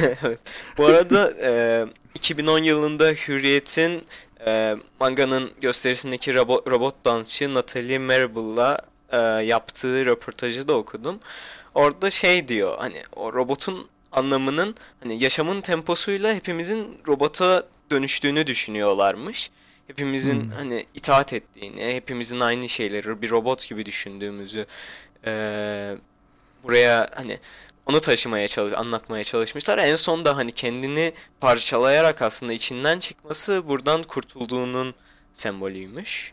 [0.24, 0.38] evet.
[0.78, 4.02] Bu arada e, 2010 yılında Hürriyet'in
[4.46, 8.78] e, manganın gösterisindeki robot, robot dansçı Natalie Marable'la
[9.12, 11.20] e, yaptığı röportajı da okudum.
[11.74, 19.50] Orada şey diyor hani o robotun anlamının hani yaşamın temposuyla hepimizin robota dönüştüğünü düşünüyorlarmış.
[19.86, 20.50] Hepimizin Hmm.
[20.50, 24.66] hani itaat ettiğini, hepimizin aynı şeyleri bir robot gibi düşündüğümüzü
[25.26, 25.32] e,
[26.64, 27.38] buraya hani
[27.86, 29.78] onu taşımaya çalış anlatmaya çalışmışlar.
[29.78, 34.94] En son da hani kendini parçalayarak aslında içinden çıkması buradan kurtulduğunun
[35.34, 36.32] sembolüymüş.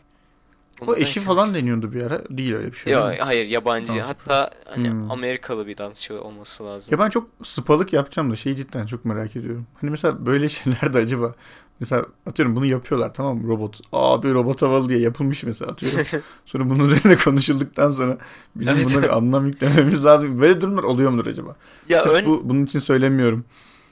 [0.82, 2.22] O Bundan eşi falan deniyordu bir ara.
[2.30, 2.92] Değil öyle bir şey.
[2.92, 3.94] Yok hayır yabancı.
[3.94, 5.10] Dans Hatta hani Hmm.
[5.10, 6.92] Amerikalı bir dansçı olması lazım.
[6.92, 9.66] Ya ben çok sıpalık yapacağım da şeyi cidden çok merak ediyorum.
[9.80, 11.34] Hani mesela böyle şeyler de acaba
[11.80, 13.80] mesela atıyorum bunu yapıyorlar tamam mı robot.
[13.92, 16.22] Abi robot havalı diye yapılmış mesela atıyorum.
[16.46, 18.18] sonra bunun üzerine konuşulduktan sonra
[18.56, 18.86] bizim Evet.
[18.94, 20.40] buna bir anlam yüklememiz lazım.
[20.40, 21.56] Böyle durumlar oluyor mudur acaba?
[21.88, 23.44] ya Sırf ön bu, bunun için söylemiyorum.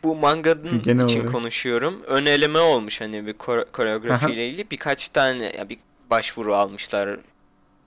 [0.03, 1.33] bu manganın Genel için olarak.
[1.33, 2.03] konuşuyorum.
[2.07, 5.79] Ön eleme olmuş hani bir kore- koreografiyle ilgili birkaç tane ya bir
[6.11, 7.18] başvuru almışlar.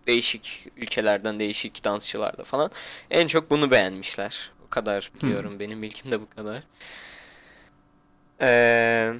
[0.07, 2.71] Değişik ülkelerden değişik dansçılarda falan.
[3.11, 4.51] En çok bunu beğenmişler.
[4.67, 5.59] O kadar biliyorum.
[5.59, 6.63] Benim bilgim de bu kadar.
[8.41, 9.13] Ee,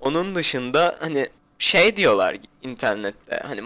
[0.00, 3.62] onun dışında hani şey diyorlar internette hani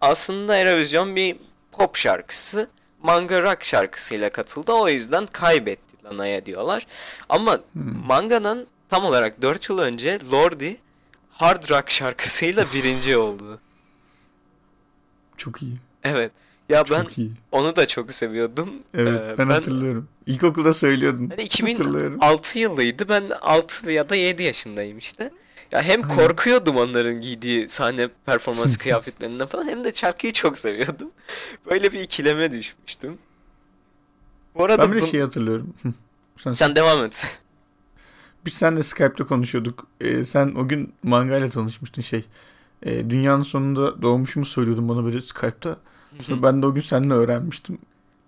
[0.00, 1.36] aslında Eurovision bir
[1.72, 2.68] pop şarkısı
[3.02, 6.86] manga rock şarkısıyla katıldı o yüzden kaybetti Lana'ya diyorlar.
[7.28, 7.60] Ama
[8.06, 10.76] manganın tam olarak 4 yıl önce Lordi
[11.30, 13.60] hard rock şarkısıyla birinci oldu.
[15.36, 15.76] Çok iyi.
[16.04, 16.32] Evet.
[16.68, 17.30] Ya ben Çok iyi.
[17.52, 18.70] onu da çok seviyordum.
[18.94, 20.08] Evet Ee, ben, hatırlıyorum.
[20.26, 21.30] İlkokulda söylüyordun.
[21.30, 22.14] Hani Hatırlıyorum.
[22.16, 23.08] 2006 yılıydı.
[23.08, 25.30] Ben 6 ya da 7 yaşındayım işte.
[25.72, 26.16] Ya hem Aynen.
[26.16, 31.10] korkuyordum onların giydiği sahne performans kıyafetlerinden falan hem de şarkıyı çok seviyordum.
[31.70, 33.18] Böyle bir ikileme düşmüştüm.
[34.54, 35.74] Bu arada Ben bir de bu- şey hatırlıyorum.
[36.36, 37.40] Sen, sen devam et.
[38.46, 39.86] Biz seninle Skype'te konuşuyorduk.
[40.00, 42.24] Ee, sen o gün manga ile tanışmıştın şey.
[42.82, 45.76] Ee, dünyanın sonunda doğmuşumu söylüyordun bana böyle Skype'ta.
[46.20, 47.78] Sonra ben de o gün seninle öğrenmiştim.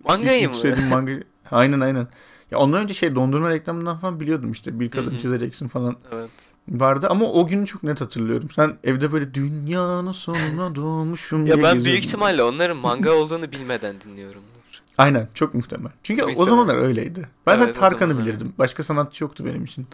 [0.03, 0.55] Mangayı mı?
[0.89, 1.23] mangayı.
[1.51, 2.07] Aynen aynen.
[2.51, 4.79] Ya ondan önce şey dondurma reklamından falan biliyordum işte.
[4.79, 6.29] Bir kadın çizeceksin falan Evet.
[6.69, 7.07] vardı.
[7.09, 8.49] Ama o günü çok net hatırlıyorum.
[8.55, 14.01] Sen evde böyle dünyanın sonuna doğmuşum Ya diye ben büyük ihtimalle onların manga olduğunu bilmeden
[14.01, 14.45] dinliyorumdur.
[14.97, 15.91] Aynen çok muhtemel.
[16.03, 16.45] Çünkü o Muhtemel.
[16.45, 17.29] zamanlar öyleydi.
[17.47, 18.53] Ben Evet, o Tarkan'ı bilirdim.
[18.57, 19.87] Başka sanatçı yoktu benim için.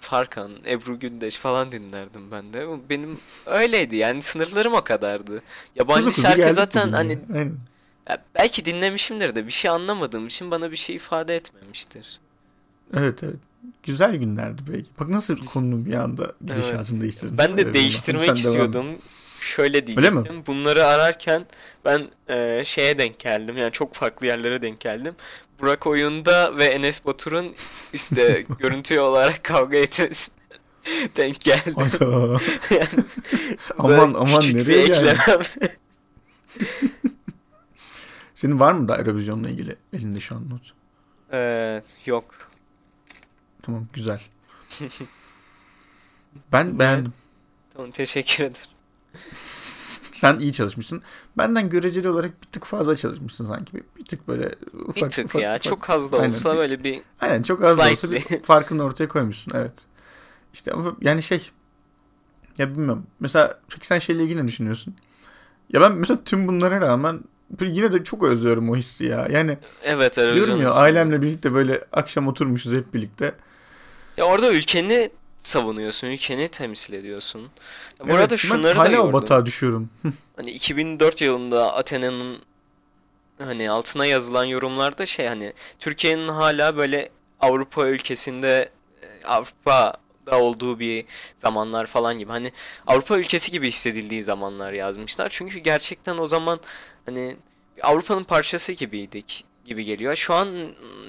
[0.00, 2.66] Tarkan, Ebru Gündeş falan dinlerdim ben de.
[2.90, 5.42] Benim öyleydi yani sınırlarım o kadardı.
[5.76, 7.18] Yabancı Kuzu kuzu şarkı zaten hani ya.
[7.34, 7.54] Aynen.
[8.08, 12.20] Ya belki dinlemişimdir de bir şey anlamadığım için bana bir şey ifade etmemiştir.
[12.94, 13.36] Evet evet.
[13.82, 14.88] Güzel günlerdi belki.
[15.00, 17.38] Bak nasıl konunun bir anda gidişatını değiştirdin.
[17.38, 18.86] Ben de Evet, değiştirmek sen devam istiyordum.
[19.40, 20.42] Şöyle Öyle diyecektim.
[20.46, 21.46] Bunları ararken
[21.84, 23.56] ben e, şeye denk geldim.
[23.56, 25.14] Yani çok farklı yerlere denk geldim.
[25.60, 27.54] Burak Oyun'da ve Enes Batur'un
[27.92, 30.30] işte görüntü olarak kavga etmesi
[31.16, 31.74] denk geldim.
[32.70, 32.88] Yani
[33.78, 35.40] Aman, aman, nereye bir eklemem.
[38.36, 40.72] Senin var mı da Eurovision'la ilgili elinde şu an not?
[41.32, 42.24] Ee, yok.
[43.62, 44.22] Tamam güzel.
[46.52, 47.12] Ben beğendim.
[47.74, 48.66] Tamam teşekkür ederim.
[50.12, 51.02] Sen iyi çalışmışsın.
[51.38, 53.74] Benden göreceli olarak bir tık fazla çalışmışsın sanki.
[53.74, 55.50] Bir, bir tık böyle ufak Bir tık ufak, ya.
[55.50, 55.62] ufak.
[55.62, 56.28] Çok az da Aynen.
[56.28, 58.36] olsa böyle bir Aynen çok az da olsa Slightly.
[58.36, 59.72] bir farkını ortaya koymuşsun evet.
[60.52, 61.50] İşte ama yani şey
[62.58, 63.06] ya bilmiyorum.
[63.20, 64.94] Mesela peki sen şeyle ilgili ne düşünüyorsun?
[65.72, 67.20] Ya ben mesela tüm bunlara rağmen
[67.60, 69.28] yine de çok özlüyorum o hissi ya.
[69.30, 73.34] Yani evet diyorum ya ailemle birlikte böyle akşam oturmuşuz hep birlikte.
[74.16, 77.40] Ya orada ülkeni savunuyorsun, ülkeni temsil ediyorsun.
[77.40, 77.48] Ya
[78.00, 79.04] bu Evet, arada şunları da hala gördüm.
[79.04, 79.90] o batağa düşüyorum.
[80.36, 82.38] Hani 2004 yılında Athena'nın
[83.38, 87.08] hani altına yazılan yorumlarda şey hani Türkiye'nin hala böyle
[87.40, 88.68] Avrupa ülkesinde
[89.02, 89.26] e,
[90.26, 91.04] Avrupa'da olduğu bir
[91.36, 92.52] zamanlar falan gibi hani
[92.86, 95.28] Avrupa ülkesi gibi hissedildiği zamanlar yazmışlar.
[95.28, 96.60] Çünkü gerçekten o zaman
[97.06, 97.36] hani
[97.82, 100.16] Avrupa'nın parçası gibiydik gibi geliyor.
[100.16, 100.48] Şu an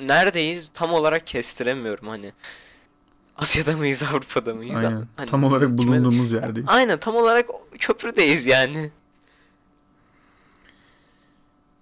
[0.01, 2.33] neredeyiz tam olarak kestiremiyorum hani.
[3.37, 4.83] Asya'da mıyız, Avrupa'da mıyız?
[4.83, 5.07] Aynen.
[5.15, 6.69] Hani Tam olarak kime- bulunduğumuz yerdeyiz.
[6.69, 7.47] Aynen tam olarak
[7.79, 8.91] köprüdeyiz yani.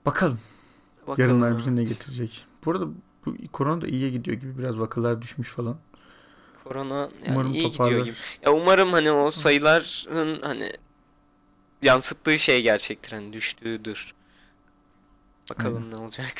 [0.05, 0.39] Bakalım
[1.07, 1.89] Bakalım, yarınlar bize ne evet.
[1.89, 2.45] getirecek.
[2.65, 2.85] Bu arada
[3.25, 5.77] bu korona da iyiye gidiyor gibi biraz vakalar düşmüş falan.
[6.65, 7.91] Korona yani Umarım iyi toparlar.
[7.91, 8.15] gidiyor gibi.
[8.45, 10.71] Ya umarım hani o sayıların hani
[11.81, 14.13] yansıttığı şey gerçektir hani düştüğüdür.
[15.49, 16.33] Bakalım ne olacak.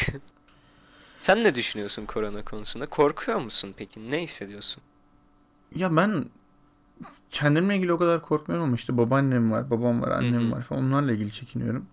[1.21, 2.85] Sen ne düşünüyorsun korona konusunda?
[2.85, 4.11] Korkuyor musun peki?
[4.11, 4.83] Ne hissediyorsun?
[5.75, 6.25] Ya ben
[7.29, 10.51] kendimle ilgili o kadar korkmuyorum ama işte babaannem var, babam var, annem Hı hı.
[10.51, 11.85] var falan onlarla ilgili çekiniyorum.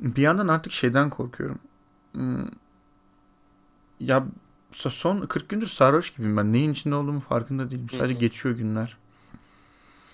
[0.00, 1.58] Bir yandan artık şeyden korkuyorum.
[2.12, 2.46] Hmm,
[4.00, 4.24] Ya
[4.72, 6.52] son 40 gündür sarhoş gibiyim ben.
[6.52, 7.86] Neyin içinde olduğumu farkında değilim.
[7.90, 8.18] Hı Sadece hı.
[8.18, 8.96] geçiyor günler.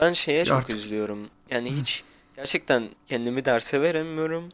[0.01, 1.19] Ben şeye çok artık- üzülüyorum.
[1.51, 2.05] Yani hiç
[2.37, 4.49] gerçekten kendimi derse veremiyorum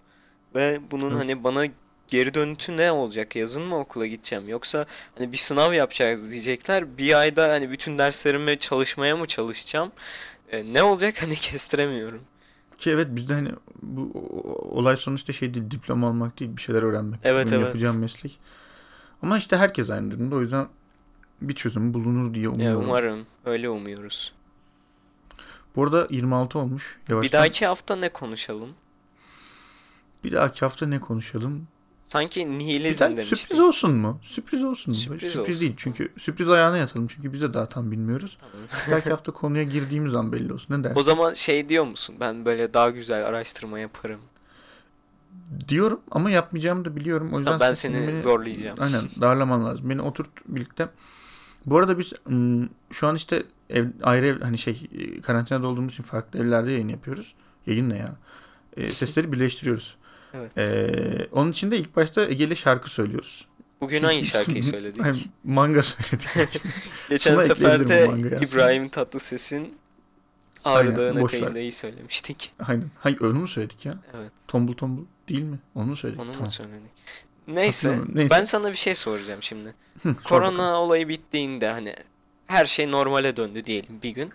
[0.54, 1.18] ve bunun Evet.
[1.20, 1.66] hani bana
[2.08, 3.36] geri dönütü ne olacak?
[3.36, 4.48] Yazın mı okula gideceğim?
[4.48, 4.86] Yoksa
[5.18, 6.98] hani bir sınav yapacağız diyecekler.
[6.98, 9.92] Bir ayda hani bütün derslerime çalışmaya mı çalışacağım?
[10.52, 12.20] E, ne olacak hani kestiremiyorum.
[12.78, 13.48] Ki evet bizde hani
[13.82, 14.10] bu
[14.70, 17.20] olay sonuçta şey değil, diploma almak değil, bir şeyler öğrenmek.
[17.24, 17.66] Evet, Benim evet.
[17.66, 18.38] yapacağım meslek.
[19.24, 20.34] Ama işte herkes aynı durumda.
[20.36, 20.66] O yüzden
[21.42, 22.84] bir çözüm bulunur diye Ya umuyorum.
[22.84, 24.32] umarım öyle umuyoruz.
[25.76, 26.98] Bu arada 26 olmuş.
[27.08, 27.38] Bir Yavaştan.
[27.40, 28.68] dahaki hafta ne konuşalım?
[30.24, 31.66] Bir dahaki hafta ne konuşalım?
[32.04, 33.38] Sanki Bir nihilizm demiştik.
[33.38, 34.18] sürpriz olsun mu?
[34.22, 35.00] Sürpriz olsun mu?
[35.00, 35.60] Sürpriz Sürpriz, olsun.
[35.60, 38.38] değil çünkü sürpriz ayağına yatalım çünkü biz de daha tam bilmiyoruz.
[38.40, 38.56] Tamam.
[38.86, 40.74] Bir dahaki hafta konuya girdiğimiz an belli olsun.
[40.78, 40.98] Ne dersin?
[40.98, 42.16] O zaman şey diyor musun?
[42.20, 44.20] Ben böyle daha güzel araştırma yaparım.
[45.68, 47.30] Diyorum ama yapmayacağımı da biliyorum.
[47.32, 48.78] O yüzden ben sen seni beni- zorlayacağım.
[48.80, 49.90] Aynen darlaman lazım.
[49.90, 50.88] Beni oturt birlikte.
[51.66, 54.88] Bu arada biz ım, şu an işte ev, ayrı ev hani şey
[55.22, 57.34] karantinada olduğumuz için farklı evlerde yayın yapıyoruz.
[57.66, 58.16] Yayın ne ya?
[58.76, 59.96] E, sesleri birleştiriyoruz.
[60.34, 60.58] Evet.
[60.58, 63.46] E, onun için de ilk başta Ege'li şarkı söylüyoruz.
[63.80, 65.02] Bugün hangi şarkıyı söyledik?
[65.02, 66.62] Hani manga söyledik.
[67.10, 68.10] Geçen sefer de.
[68.42, 69.74] İbrahim Tatlıses'in
[70.64, 71.38] Ağrı Dağı'nın boş ver.
[71.38, 72.52] eteğindeyi söylemiştik.
[72.66, 72.90] Aynen.
[72.98, 73.94] Hayır onu mu söyledik ya?
[74.18, 74.30] Evet.
[74.48, 75.58] Tombul tombul değil mi?
[75.74, 76.20] Onu mu söyledik?
[76.22, 76.50] Onu mu Tamam.
[76.50, 76.90] söyledik?
[77.48, 77.98] Neyse.
[78.14, 78.30] Neyse.
[78.34, 79.74] Ben sana bir şey soracağım şimdi.
[80.02, 81.94] Hı, Korona olayı bittiğinde hani
[82.46, 84.32] her şey normale döndü diyelim bir gün.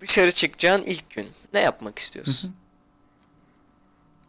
[0.00, 2.04] Dışarı çıkacağın ilk gün ne yapmak Hı hı.
[2.04, 2.54] istiyorsun?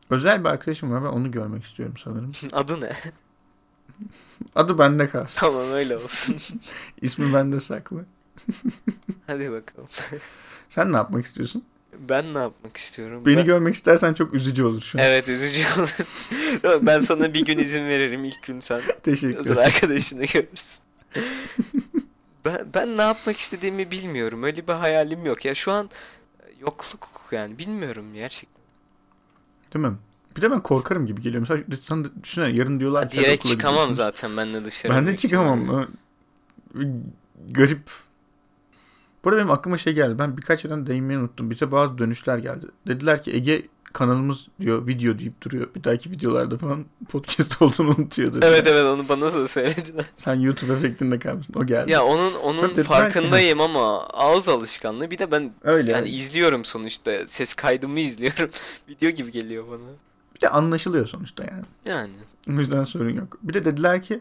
[0.09, 2.31] Özel bir arkadaşım var ben onu görmek istiyorum sanırım.
[2.51, 2.91] Adı ne?
[4.55, 5.39] Adı bende kalsın.
[5.39, 6.37] tamam öyle olsun.
[7.01, 8.05] İsmi bende saklı.
[9.27, 9.87] Hadi bakalım.
[10.69, 11.63] Sen ne yapmak istiyorsun?
[12.09, 13.25] Ben ne yapmak istiyorum?
[13.25, 13.45] Beni ben...
[13.45, 15.03] görmek istersen çok üzücü olur şu an.
[15.03, 15.97] Evet üzücü olur.
[16.85, 18.25] Ben sana bir gün izin veririm.
[18.25, 19.57] İlk gün sen Teşekkür ederim.
[19.57, 20.83] arkadaşını görürsün.
[22.45, 24.43] ben, ben ne yapmak istediğimi bilmiyorum.
[24.43, 25.45] Öyle bir hayalim yok.
[25.45, 25.89] Ya şu an
[26.59, 28.61] yokluk yani bilmiyorum gerçekten.
[29.73, 29.97] Değil mi?
[30.37, 31.47] Bir de ben korkarım gibi geliyor.
[31.67, 33.93] Mesela da düşünsene yarın diyorlar ki sen Direkt çıkamam gidiyorsun.
[33.93, 34.93] zaten ben de dışarı.
[34.93, 35.87] Ben de çıkamam.
[37.49, 37.89] Garip.
[39.23, 40.19] Bu arada benim aklıma şey geldi.
[40.19, 41.49] Ben birkaç yerden değinmeyi unuttum.
[41.49, 42.65] Bize bazı dönüşler geldi.
[42.87, 43.61] Dediler ki Ege
[43.93, 45.67] kanalımız diyor video deyip duruyor.
[45.75, 48.47] Bir dahaki videolarda falan podcast olduğunu unutuyor dediler.
[48.47, 50.05] Evet evet onu bana da söylediler.
[50.17, 51.53] Sen YouTube efektinde kalmışsın.
[51.53, 51.91] O geldi.
[51.91, 55.11] Ya onun Tabii onun dediler ki- farkındayım ama ağız alışkanlığı.
[55.11, 55.91] Bir de ben Öyle.
[55.91, 57.11] yani izliyorum sonuçta.
[57.27, 58.49] Ses kaydımı izliyorum.
[58.89, 59.89] Video gibi geliyor bana.
[60.35, 61.65] Bir de anlaşılıyor sonuçta yani.
[61.85, 62.13] Yani.
[62.49, 63.37] O yüzden sorun yok.
[63.43, 64.19] Bir de dediler ki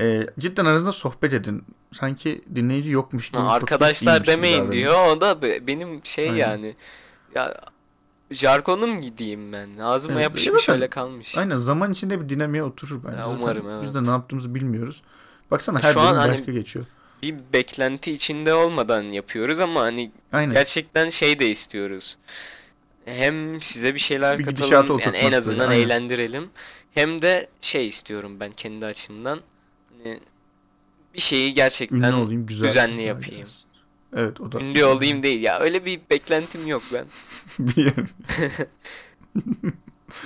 [0.00, 1.64] e, cidden aranızda sohbet edin.
[1.92, 3.40] Sanki dinleyici yokmuş gibi.
[3.40, 5.06] Ha, arkadaşlar demeyin diyor.
[5.16, 6.38] O da be- benim şey Aynen.
[6.38, 6.74] yani.
[7.34, 7.54] Ya
[8.30, 9.78] jargonum gideyim ben.
[9.78, 11.38] Ağzıma Evet, yapışmış zaten- öyle kalmış.
[11.38, 13.20] Aynen zaman içinde bir dinamiğe oturur bence.
[13.20, 13.94] Ya Zaten umarım, Biz evet.
[13.94, 15.02] de ne yaptığımızı bilmiyoruz.
[15.50, 16.84] Baksana her şu bölüm hani- başka geçiyor.
[17.22, 20.54] Bir beklenti içinde olmadan yapıyoruz ama hani Aynen.
[20.54, 22.18] gerçekten şey de istiyoruz.
[23.04, 25.82] Hem size bir şeyler Bir katalım yani en böyle, azından aynen.
[25.84, 26.50] eğlendirelim.
[26.94, 29.38] Hem de şey istiyorum ben kendi açımdan.
[30.02, 30.20] Hani
[31.14, 32.68] bir şeyi gerçekten Ünlü olayım güzel.
[32.68, 33.36] düzenli güzel yapayım.
[33.40, 33.60] gelsin.
[34.16, 34.60] Evet o da.
[34.60, 37.04] ünlü olayım değil ya öyle bir beklentim yok ben.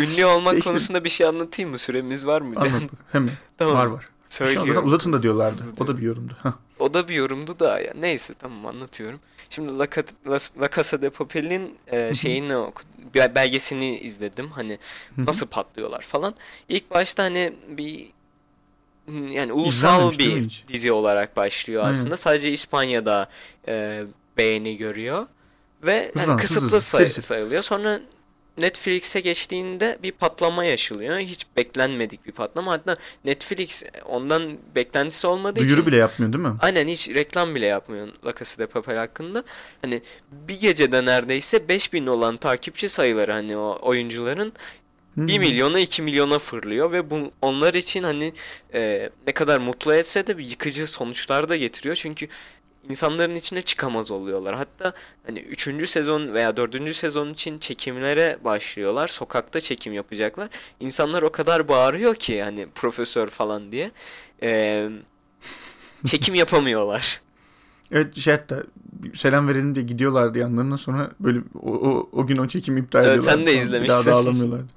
[0.01, 1.79] Ünlü olmak İşte- konusunda bir şey anlatayım mı?
[1.79, 2.55] Süremiz var mı?
[2.57, 2.83] Anlat.
[3.13, 3.31] Hemen.
[3.59, 3.75] tamam.
[3.75, 4.09] Var var.
[4.27, 4.87] Söylüyorum.
[4.87, 5.57] uzatın da diyorlardı.
[5.81, 6.37] O da bir yorumdu.
[6.79, 7.93] O da bir yorumdu da ya.
[8.01, 9.21] Neyse tamam anlatıyorum.
[9.51, 9.87] Şimdi La,
[10.27, 12.83] La, La Casa de Papel'in e, şeyini oku-
[13.15, 14.51] bir belgesini izledim.
[14.51, 14.79] Hani
[15.17, 16.35] nasıl patlıyorlar falan.
[16.69, 18.07] İlk başta hani bir
[19.31, 20.65] yani ulusal mi bir hiç?
[20.69, 21.99] dizi olarak başlıyor Aynen.
[21.99, 22.17] aslında.
[22.17, 23.29] Sadece İspanya'da
[23.69, 24.03] e,
[24.39, 25.27] beğeni görüyor
[25.83, 26.81] ve hani hızlı, kısıtlı hızlı.
[26.81, 27.63] say- sayılıyor.
[27.63, 28.01] Sonra
[28.59, 31.19] Netflix'e geçtiğinde bir patlama yaşanıyor.
[31.19, 32.73] Hiç beklenmedik bir patlama.
[32.73, 36.53] Hatta Netflix ondan beklentisi olmadığı Duyuru için bile yapmıyor değil mi?
[36.61, 39.45] Aynen hiç reklam bile yapmıyor La Casa de Papel hakkında.
[39.83, 44.53] Hani bir gecede neredeyse 5000 olan takipçi sayıları hani o oyuncuların
[45.17, 45.41] 1 Hmm.
[45.41, 48.33] milyona 2 milyona fırlıyor ve bu onlar için hani
[48.75, 51.97] e, ne kadar mutlu etse de bir yıkıcı sonuçlar da getiriyor.
[51.97, 52.29] Çünkü
[52.91, 54.55] insanların içine çıkamaz oluyorlar.
[54.55, 54.93] Hatta
[55.27, 55.87] hani 3.
[55.89, 56.95] sezon veya 4.
[56.95, 59.09] sezon için çekimlere başlıyorlar.
[59.09, 60.49] Sokakta çekim yapacaklar.
[60.81, 63.91] İnsanlar o kadar bağırıyor ki hani profesör falan diye.
[64.43, 64.89] E,
[66.05, 67.21] çekim yapamıyorlar.
[67.93, 68.63] Evet şey hatta
[69.15, 73.19] selam verelim diye gidiyorlardı yanlarına sonra böyle o, o, o gün o çekimi iptal Evet,
[73.19, 73.33] ediyorlar.
[73.33, 73.83] sen de izlemişsin.
[73.83, 74.73] Bir daha da ağlamıyorlardı.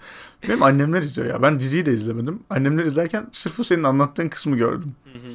[0.48, 1.42] Benim annemler izliyor ya.
[1.42, 2.44] Ben diziyi de izlemedim.
[2.50, 4.96] Annemler izlerken sırf senin anlattığın kısmı gördüm.
[5.14, 5.32] Hı hı.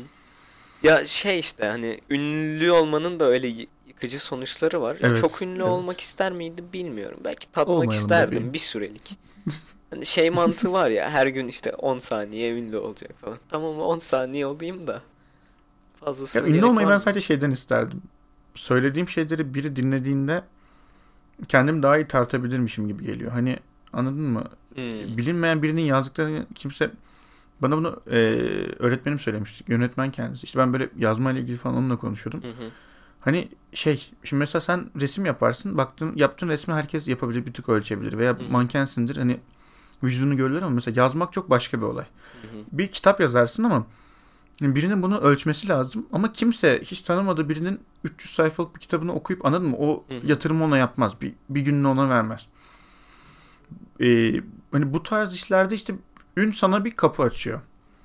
[0.82, 3.48] Ya şey işte hani ünlü olmanın da öyle
[3.86, 4.96] yıkıcı sonuçları var.
[5.00, 5.62] Ya Evet, çok ünlü evet.
[5.62, 7.18] olmak ister miydim bilmiyorum.
[7.24, 8.52] Belki tatmak Olmayalım isterdim bir.
[8.52, 9.18] bir sürelik.
[9.90, 13.38] Hani şey mantığı var ya her gün işte 10 saniye ünlü olacak falan.
[13.48, 15.00] Tamam 10 saniye olayım da Ya
[16.06, 18.02] fazlasına ünlü olmayı var ben sadece şeyden isterdim.
[18.54, 20.44] Söylediğim şeyleri biri dinlediğinde
[21.48, 23.32] kendim daha iyi tartabilirmişim gibi geliyor.
[23.32, 23.58] Hani
[23.92, 24.44] anladın mı?
[24.74, 25.16] Hmm.
[25.16, 26.90] Bilinmeyen birinin yazdıklarını kimse
[27.62, 28.16] bana bunu e,
[28.78, 29.64] öğretmenim söylemişti.
[29.68, 30.44] Yönetmen kendisi.
[30.44, 32.42] İşte ben böyle yazma ile ilgili falan onunla konuşuyordum.
[32.42, 32.70] Hı hı.
[33.20, 35.78] Hani şey şimdi mesela sen resim yaparsın.
[35.78, 38.42] Baktın yaptığın resmi herkes yapabilir bir tık ölçebilir veya Hı.
[38.50, 39.16] mankensindir.
[39.16, 39.40] Hani
[40.02, 42.04] vücudunu görürler ama mesela yazmak çok başka bir olay.
[42.42, 42.62] Hı hı.
[42.72, 43.86] Bir kitap yazarsın ama
[44.60, 49.68] birinin bunu ölçmesi lazım ama kimse hiç tanımadığı birinin 300 sayfalık bir kitabını okuyup anladın
[49.68, 49.76] mı?
[49.78, 50.26] O Hı hı.
[50.26, 51.20] yatırımı ona yapmaz.
[51.20, 52.46] Bir, bir gününü ona vermez.
[54.00, 54.32] Ee,
[54.72, 55.94] hani bu tarz işlerde işte
[56.36, 57.60] ün sana bir kapı açıyor.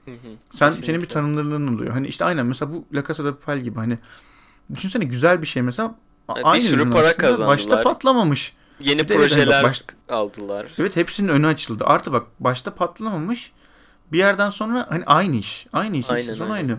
[0.06, 0.16] Hı hı.
[0.54, 1.14] Sen senin bir Kesinlikle.
[1.14, 1.94] tanınırlığın oluyor.
[1.94, 3.98] Hani işte aynen mesela bu La Casa de Papel gibi hani
[4.74, 5.88] düşünsene güzel bir şey mesela
[6.28, 7.48] a- Evet, bir aynı sürü para kazandılar.
[7.48, 8.54] Başta patlamamış.
[8.80, 10.68] Yeni Bir de evet, hani projeler bak baş- aldılar.
[10.78, 11.84] Evet hepsinin önü açıldı.
[11.88, 13.52] Artı bak başta patlamamış.
[14.12, 15.68] Bir yerden sonra hani aynı iş.
[15.74, 16.10] Aynı iş.
[16.10, 16.56] Aynen, sezon aynen.
[16.56, 16.78] aynı.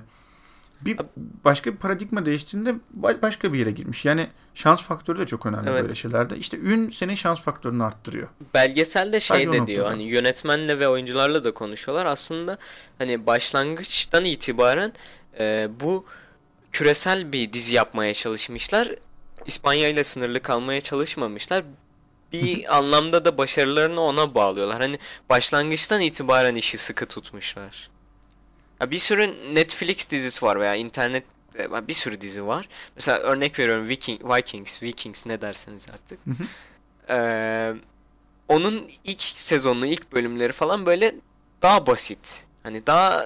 [0.81, 0.99] Bir
[1.45, 2.75] başka bir paradigma değiştiğinde
[3.23, 4.05] başka bir yere girmiş.
[4.05, 5.83] Yani şans faktörü de çok önemli evet.
[5.83, 6.37] böyle şeylerde.
[6.37, 8.29] İşte ün senin şans faktörünü arttırıyor.
[8.55, 12.07] Belgeselde şey Sadece de diyor hani yönetmenle ve oyuncularla da konuşuyorlar.
[12.07, 12.59] Aslında
[12.99, 14.93] hani başlangıçtan itibaren
[15.41, 16.05] e, bu
[16.73, 18.89] küresel bir dizi yapmaya çalışmışlar.
[19.47, 21.65] İspanya ile sınırlı kalmaya çalışmamışlar.
[22.33, 24.81] Bir anlamda da başarılarını ona bağlıyorlar.
[24.81, 27.91] Hani başlangıçtan itibaren işi sıkı tutmuşlar.
[28.81, 31.25] Ya bir sürü Netflix dizisi var veya internet
[31.89, 32.69] bir sürü dizi var.
[32.97, 36.19] Mesela örnek veriyorum Viking, Vikings, Vikings ne derseniz artık.
[37.11, 37.75] Ee,
[38.49, 41.15] onun ilk sezonu, ilk bölümleri falan böyle
[41.63, 42.45] daha basit.
[42.63, 43.25] Hani daha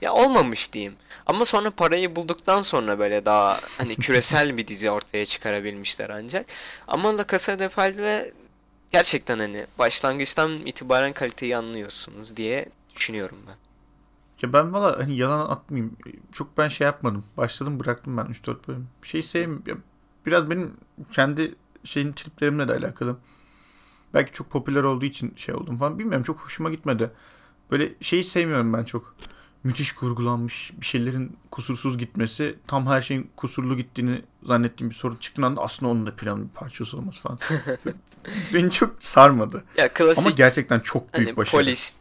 [0.00, 0.96] ya olmamış diyeyim.
[1.28, 6.46] Ama sonra parayı bulduktan sonra böyle daha hani küresel bir dizi ortaya çıkarabilmişler ancak.
[6.86, 8.32] Ama La Casa de Papel
[8.92, 13.56] gerçekten hani başlangıçtan itibaren kaliteyi anlıyorsunuz diye düşünüyorum ben.
[14.42, 15.96] Ya ben valla hani yalan atmayayım.
[16.32, 17.24] Çok ben şey yapmadım.
[17.36, 18.88] Başladım bıraktım ben 3-4 bölüm.
[19.02, 19.82] Şey sevmiyorum.
[20.26, 20.76] Biraz benim
[21.12, 23.16] kendi şeyin triplerimle de alakalı.
[24.14, 25.98] Belki çok popüler olduğu için şey oldum falan.
[25.98, 27.10] Bilmiyorum çok hoşuma gitmedi.
[27.70, 29.14] Böyle şeyi sevmiyorum ben çok.
[29.64, 32.58] Müthiş kurgulanmış bir şeylerin kusursuz gitmesi.
[32.66, 36.54] Tam her şeyin kusurlu gittiğini zannettiğim bir sorun çıktığında anda aslında onun da planın bir
[36.54, 37.38] parçası olması falan.
[38.54, 39.64] Beni çok sarmadı.
[39.76, 41.62] Ya klasik, Ama gerçekten çok büyük hani başarı.
[41.62, 41.94] Polis,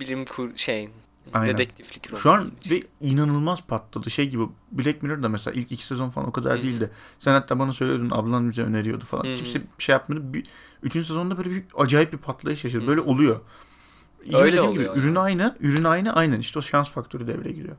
[0.00, 0.90] bilim kur şeyin
[1.34, 1.54] Aynen.
[1.54, 2.22] Dedektiflik romanı.
[2.22, 4.10] Şu an ve inanılmaz patladı.
[4.10, 6.62] Şey gibi Black Mirror da mesela ilk iki sezon falan o kadar hmm.
[6.62, 6.90] değildi.
[7.18, 9.24] Sen hatta bana söylüyordun ablan bize öneriyordu falan.
[9.24, 9.34] Hmm.
[9.34, 10.34] Kimse bir şey yapmadı.
[10.34, 10.44] Bir,
[10.82, 12.80] üçüncü sezonda böyle bir acayip bir patlayış yaşadı.
[12.80, 12.88] Hmm.
[12.88, 13.40] Böyle oluyor.
[14.24, 14.94] Yine Öyle oluyor.
[14.94, 15.56] Gibi, ürün aynı.
[15.60, 16.12] Ürün aynı.
[16.12, 17.76] Aynen işte o şans faktörü devreye giriyor.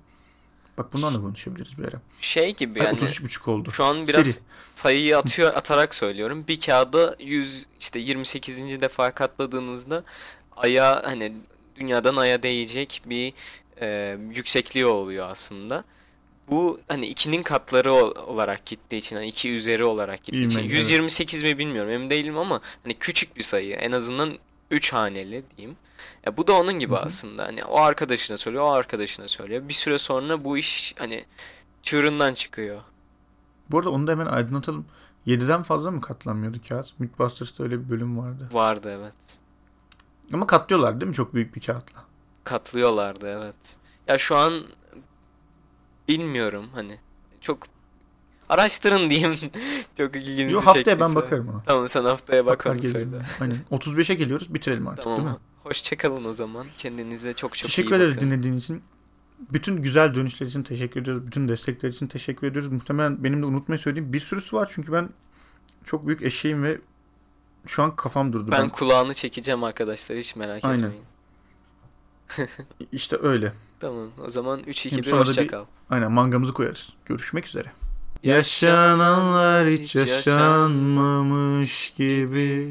[0.78, 2.02] Bak bundan da konuşabiliriz bir ara.
[2.22, 3.00] Şey gibi yani.
[3.00, 3.72] 33.5 oldu.
[3.72, 4.44] Şu an biraz Seri.
[4.70, 6.46] sayıyı atıyor atarak söylüyorum.
[6.48, 8.82] Bir kağıda 100 işte 28.
[8.82, 10.04] defa katladığınızda
[10.58, 11.34] aya hani
[11.76, 13.34] dünyadan aya değecek bir
[13.82, 15.84] e, yüksekliği oluyor aslında.
[16.50, 21.54] Bu hani ikinin katları olarak gittiği için hani iki üzeri olarak gittiği için 128 evet.
[21.54, 24.38] mi bilmiyorum emin değilim ama hani küçük bir sayı en azından
[24.72, 25.78] 3 haneli diyeyim.
[26.26, 27.02] Ya bu da onun gibi Hı-hı.
[27.02, 27.46] aslında.
[27.46, 29.68] Hani o arkadaşına söylüyor, o arkadaşına söylüyor.
[29.70, 31.26] Bir süre sonra bu iş hani
[31.82, 32.82] çığırından çıkıyor.
[33.72, 34.86] Bu arada onu da hemen aydınlatalım.
[35.28, 37.00] 7'den fazla mı katlanmıyordu kağıt?
[37.00, 38.50] Mythbusters'ta öyle bir bölüm vardı.
[38.52, 39.40] Vardı evet.
[40.34, 42.04] Ama katlıyorlar değil mi çok büyük bir kağıtla?
[42.44, 43.78] Katlıyorlardı evet.
[44.08, 44.64] Ya şu an
[46.08, 46.98] bilmiyorum hani
[47.42, 47.73] çok
[48.54, 49.34] araştırın diyeyim.
[49.98, 51.64] çok ilginizi Yok haftaya ben bakarım ona.
[51.64, 53.08] Tamam sen haftaya bak onu söyle.
[53.40, 53.58] Aynen.
[53.72, 55.20] 35'e geliyoruz bitirelim artık tamam.
[55.20, 55.38] değil mi?
[55.64, 56.68] Hoşçakalın o zaman.
[56.78, 58.00] Kendinize çok çok teşekkür iyi bakın.
[58.00, 58.82] Teşekkür ederiz dinlediğiniz için.
[59.54, 61.28] Bütün güzel dönüşler için teşekkür ediyoruz.
[61.28, 62.72] Bütün destekler için teşekkür ediyoruz.
[62.72, 64.70] Muhtemelen benim de unutmayı söylediğim bir sürüsü var.
[64.74, 65.10] Çünkü ben
[65.86, 66.78] çok büyük eşeğim ve
[67.68, 68.52] şu an kafam durdu.
[68.52, 68.70] Ben, ben...
[68.70, 70.78] kulağını çekeceğim arkadaşlar hiç merak Aynen.
[70.78, 71.04] etmeyin.
[72.92, 73.54] İşte öyle.
[73.80, 75.66] Tamam o zaman 3-2-1 hoşçakal.
[75.90, 76.94] Aynen mangamızı koyarız.
[77.06, 77.72] Görüşmek üzere.
[78.24, 82.68] Yaşananlar hiç yaşanmamış gibi